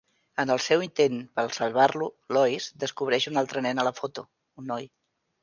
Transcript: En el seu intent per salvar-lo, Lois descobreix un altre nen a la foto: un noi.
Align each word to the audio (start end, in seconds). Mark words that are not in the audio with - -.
En 0.43 0.51
el 0.51 0.61
seu 0.67 0.85
intent 0.85 1.19
per 1.39 1.45
salvar-lo, 1.57 2.07
Lois 2.39 2.71
descobreix 2.85 3.29
un 3.33 3.39
altre 3.43 3.65
nen 3.69 3.85
a 3.85 3.87
la 3.91 3.95
foto: 4.03 4.27
un 4.63 4.69
noi. 4.75 4.91